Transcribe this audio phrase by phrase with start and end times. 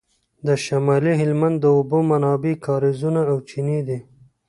[0.47, 3.99] د شمالي هلمند د اوبو منابع کاریزونه او چینې دي